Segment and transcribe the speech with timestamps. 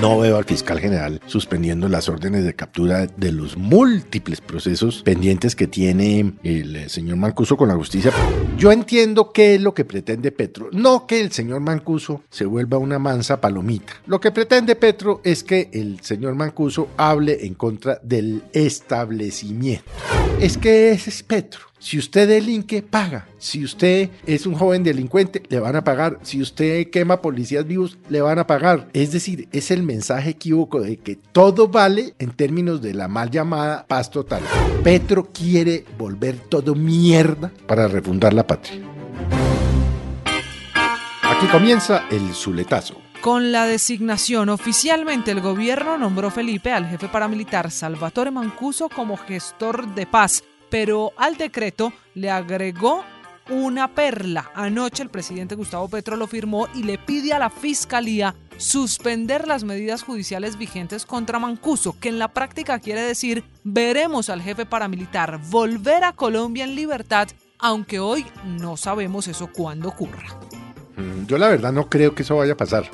[0.00, 5.54] No veo al fiscal general suspendiendo las órdenes de captura de los múltiples procesos pendientes
[5.54, 8.10] que tiene el eh, señor Mancuso con la justicia.
[8.56, 10.70] Yo entiendo qué es lo que pretende Petro.
[10.72, 13.92] No que el señor Mancuso se vuelva una mansa palomita.
[14.06, 19.84] Lo que pretende Petro es que el señor Mancuso hable en contra del establecimiento.
[20.40, 21.69] Es que ese es Petro.
[21.80, 23.26] Si usted delinque, paga.
[23.38, 26.18] Si usted es un joven delincuente, le van a pagar.
[26.22, 28.88] Si usted quema policías vivos, le van a pagar.
[28.92, 33.30] Es decir, es el mensaje equívoco de que todo vale en términos de la mal
[33.30, 34.42] llamada paz total.
[34.84, 38.82] Petro quiere volver todo mierda para refundar la patria.
[41.22, 42.96] Aquí comienza el Zuletazo.
[43.22, 49.94] Con la designación, oficialmente el gobierno nombró Felipe al jefe paramilitar Salvatore Mancuso como gestor
[49.94, 53.04] de paz pero al decreto le agregó
[53.50, 54.50] una perla.
[54.54, 59.64] Anoche el presidente Gustavo Petro lo firmó y le pide a la Fiscalía suspender las
[59.64, 65.40] medidas judiciales vigentes contra Mancuso, que en la práctica quiere decir veremos al jefe paramilitar
[65.50, 70.38] volver a Colombia en libertad, aunque hoy no sabemos eso cuándo ocurra.
[70.96, 72.88] Mm, yo la verdad no creo que eso vaya a pasar.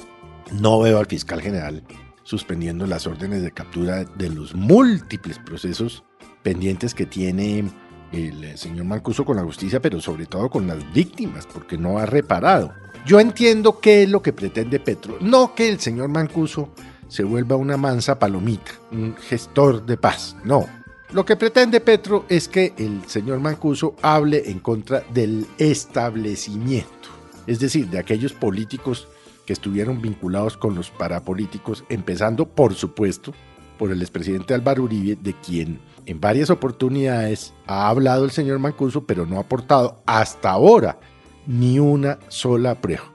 [0.52, 1.82] No veo al fiscal general
[2.22, 6.02] suspendiendo las órdenes de captura de los múltiples procesos
[6.46, 7.64] pendientes que tiene
[8.12, 12.06] el señor Mancuso con la justicia, pero sobre todo con las víctimas, porque no ha
[12.06, 12.72] reparado.
[13.04, 16.68] Yo entiendo qué es lo que pretende Petro, no que el señor Mancuso
[17.08, 20.68] se vuelva una mansa palomita, un gestor de paz, no.
[21.10, 27.08] Lo que pretende Petro es que el señor Mancuso hable en contra del establecimiento,
[27.48, 29.08] es decir, de aquellos políticos
[29.44, 33.34] que estuvieron vinculados con los parapolíticos, empezando, por supuesto,
[33.78, 39.04] por el expresidente Álvaro Uribe, de quien en varias oportunidades ha hablado el señor Mancuso,
[39.04, 40.98] pero no ha aportado hasta ahora
[41.46, 43.12] ni una sola prueba.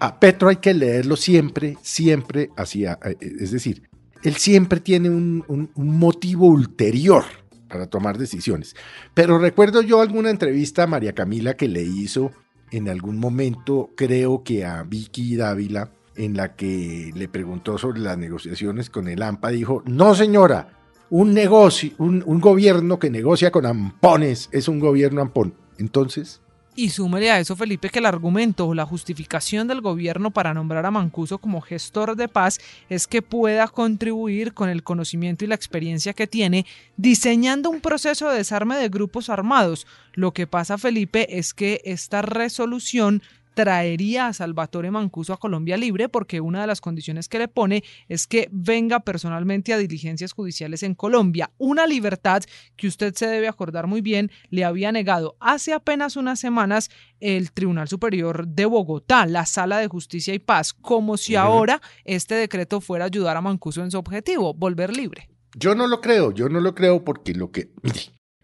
[0.00, 3.88] A Petro hay que leerlo siempre, siempre hacia, eh, es decir,
[4.22, 7.24] él siempre tiene un, un, motivo ulterior
[7.68, 8.74] para tomar decisiones.
[9.12, 12.32] Pero recuerdo yo alguna entrevista a María Camila que le hizo
[12.70, 18.18] en algún momento, creo que a Vicky Dávila, en la que le preguntó sobre las
[18.18, 20.68] negociaciones con el AMPA, dijo, no señora,
[21.10, 25.54] un negocio, un, gobierno que negocia con ampones es un gobierno ampón.
[25.78, 26.40] Entonces,
[26.76, 30.84] y súmele a eso, Felipe, que el argumento o la justificación del gobierno para nombrar
[30.86, 32.58] a Mancuso como gestor de paz
[32.88, 38.28] es que pueda contribuir con el conocimiento y la experiencia que tiene diseñando un proceso
[38.28, 39.86] de desarme de grupos armados.
[40.14, 43.22] Lo que pasa, Felipe, es que esta resolución
[43.54, 47.84] traería a Salvatore Mancuso a Colombia libre porque una de las condiciones que le pone
[48.08, 51.52] es que venga personalmente a diligencias judiciales en Colombia.
[51.58, 52.42] Una libertad
[52.76, 57.52] que usted se debe acordar muy bien le había negado hace apenas unas semanas el
[57.52, 62.80] Tribunal Superior de Bogotá, la Sala de Justicia y Paz, como si ahora este decreto
[62.80, 65.30] fuera a ayudar a Mancuso en su objetivo, volver libre.
[65.56, 67.70] Yo no lo creo, yo no lo creo porque lo que...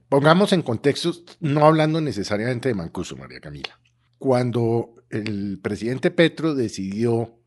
[0.09, 3.81] pongamos en contexto, no hablando necesariamente de Mancuso, María Camila
[4.21, 7.41] cuando el presidente Petro decidió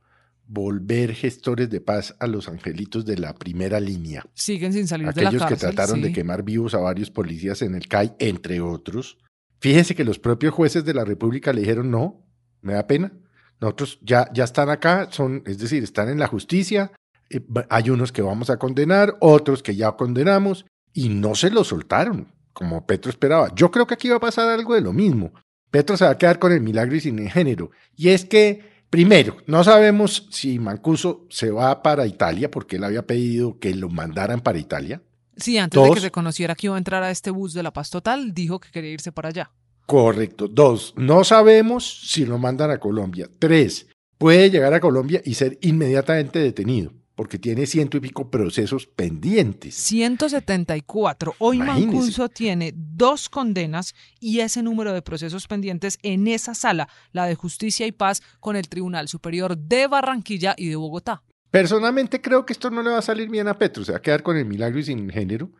[0.48, 4.26] volver gestores de paz a los angelitos de la primera línea.
[4.34, 5.44] Siguen sin salir de la cárcel.
[5.44, 9.20] Aquellos que trataron de quemar vivos a varios policías en el CAI, entre otros.
[9.60, 12.26] Fíjense que los propios jueces de la República le dijeron, no,
[12.62, 13.14] me da pena.
[13.62, 16.92] Nosotros ya, ya están acá, son, es decir, están en la justicia.
[17.30, 21.64] Eh, hay unos que vamos a condenar, otros que ya condenamos, y no se lo
[21.64, 23.54] soltaron, como Petro esperaba.
[23.54, 25.34] Yo creo que aquí va a pasar algo de lo mismo.
[25.74, 27.72] Petro se va a quedar con el milagro y sin el género.
[27.98, 28.62] Y es que,
[28.92, 33.90] primero, no sabemos si Mancuso se va para Italia, porque él había pedido que lo
[33.90, 35.02] mandaran para Italia.
[35.36, 37.74] Sí, antes de que se conociera que iba a entrar a este bus de la
[37.74, 39.52] paz total, dijo que quería irse para allá.
[39.88, 40.48] Correcto.
[40.48, 43.28] Dos, no sabemos si lo mandan a Colombia.
[43.40, 43.88] Tres,
[44.20, 49.76] puede llegar a Colombia y ser inmediatamente detenido porque tiene ciento y pico procesos pendientes.
[49.76, 51.36] 174.
[51.40, 57.26] Hoy Mancuso tiene dos condenas y ese número de procesos pendientes en esa sala, la
[57.26, 61.24] de Justicia y Paz, con el Tribunal Superior de Barranquilla y de Bogotá.
[61.52, 64.02] Personalmente creo que esto no le va a salir bien a Petro, se va a
[64.02, 65.52] quedar con el milagro y sin género,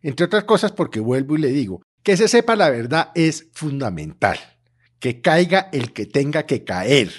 [0.00, 4.38] entre otras cosas porque vuelvo y le digo, que se sepa la verdad es fundamental,
[4.98, 7.12] que caiga el que tenga que caer.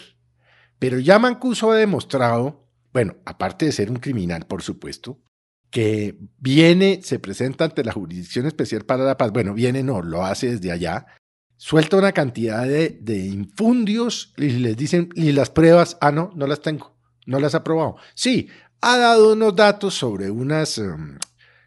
[0.80, 2.63] Pero ya Mancuso ha demostrado
[2.94, 5.20] bueno, aparte de ser un criminal, por supuesto,
[5.72, 10.24] que viene, se presenta ante la Jurisdicción Especial para la Paz, bueno, viene, no, lo
[10.24, 11.08] hace desde allá,
[11.58, 16.62] suelta una cantidad de, infundios y les dicen, y las pruebas, ah, no, no las
[16.62, 16.96] tengo,
[17.26, 17.96] no las ha probado.
[18.14, 18.50] Sí,
[18.82, 21.18] ha dado unos datos sobre unas, em,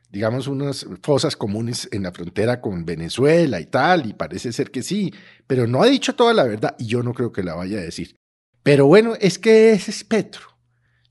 [0.08, 4.84] digamos, unas fosas comunes en la frontera con Venezuela y tal, y parece ser que
[4.84, 5.12] sí,
[5.48, 7.82] pero no ha dicho toda la verdad y yo no creo que la vaya a
[7.82, 8.14] decir.
[8.62, 10.55] Pero bueno, es que ese es Petro.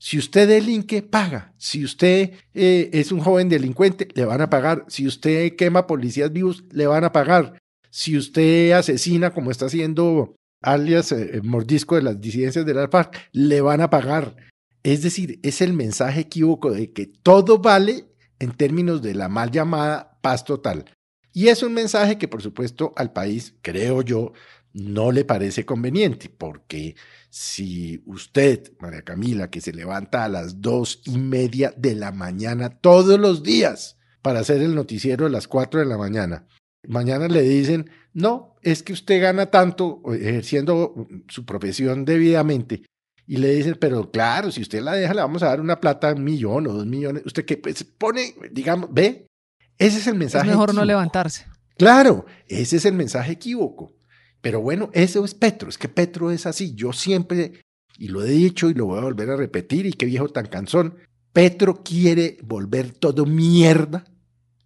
[0.06, 1.52] Si usted delinque, paga.
[1.58, 4.84] Si usted eh, es un joven delincuente, le van a pagar.
[4.86, 7.58] Si usted quema policías vivos, le van a pagar.
[7.90, 13.16] Si usted asesina, como está haciendo alias eh, mordisco de las disidencias de la FARC,
[13.32, 14.36] le van a pagar.
[14.84, 18.06] Es decir, es el mensaje equívoco de que todo vale
[18.38, 20.84] en términos de la mal llamada paz total.
[21.32, 24.34] Y es un mensaje que, por supuesto, al país, creo yo,
[24.76, 26.96] no le parece conveniente, porque
[27.30, 32.68] si usted, María Camila, que se levanta a las dos y media de la mañana
[32.68, 36.46] todos los días para hacer el noticiero a las cuatro de la mañana,
[36.86, 42.82] mañana le dicen, no, es que usted gana tanto ejerciendo su profesión debidamente.
[43.26, 46.12] Y le dicen, pero claro, si usted la deja, le vamos a dar una plata,
[46.12, 47.22] un millón o dos millones.
[47.24, 49.26] Usted que pues, pone, digamos, ve,
[49.78, 50.46] ese es el mensaje.
[50.46, 51.46] Es mejor no levantarse.
[51.78, 53.95] Claro, ese es el mensaje equívoco.
[54.46, 56.72] Pero bueno, eso es Petro, es que Petro es así.
[56.76, 57.64] Yo siempre,
[57.98, 60.46] y lo he dicho y lo voy a volver a repetir, y qué viejo tan
[60.46, 60.94] cansón,
[61.32, 64.04] Petro quiere volver todo mierda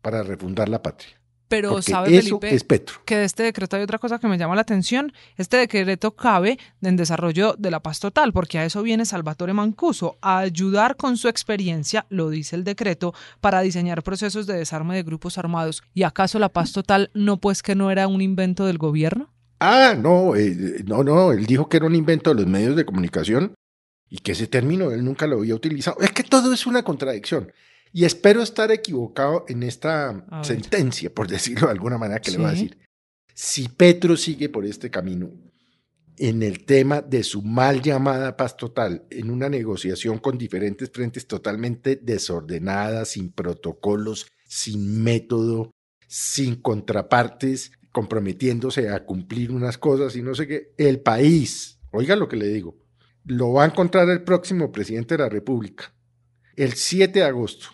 [0.02, 1.18] para refundar la patria.
[1.48, 2.96] Pero sabe, Felipe, es Petro.
[3.06, 5.14] que de este decreto hay otra cosa que me llama la atención.
[5.38, 10.18] Este decreto cabe en desarrollo de la paz total, porque a eso viene Salvatore Mancuso,
[10.20, 15.04] a ayudar con su experiencia, lo dice el decreto, para diseñar procesos de desarme de
[15.04, 15.82] grupos armados.
[15.94, 19.30] ¿Y acaso la paz total no pues que no era un invento del gobierno?
[19.60, 22.86] Ah, no, eh, no, no, él dijo que era un invento de los medios de
[22.86, 23.54] comunicación
[24.08, 25.98] y que ese término él nunca lo había utilizado.
[26.00, 27.52] Es que todo es una contradicción.
[27.92, 32.46] Y espero estar equivocado en esta sentencia, por decirlo de alguna manera que le voy
[32.46, 32.78] a decir.
[33.34, 35.30] Si Petro sigue por este camino
[36.16, 41.26] en el tema de su mal llamada paz total, en una negociación con diferentes frentes
[41.26, 45.70] totalmente desordenadas, sin protocolos, sin método,
[46.06, 52.28] sin contrapartes, comprometiéndose a cumplir unas cosas y no sé qué, el país, oiga lo
[52.28, 52.76] que le digo,
[53.25, 55.92] lo va a encontrar el próximo presidente de la República,
[56.56, 57.69] el 7 de agosto,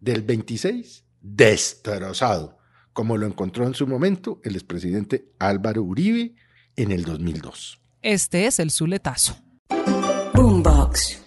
[0.00, 2.58] del 26 destrozado,
[2.92, 6.34] como lo encontró en su momento el expresidente Álvaro Uribe
[6.76, 7.80] en el 2002.
[8.02, 9.36] Este es el Zuletazo.
[10.34, 11.25] Boombox.